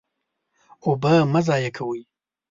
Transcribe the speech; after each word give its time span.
اوبه 0.85 1.11
مه 1.31 1.41
ضایع 1.47 1.71
کوئ. 1.77 2.01